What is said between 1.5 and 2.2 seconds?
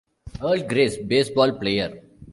player.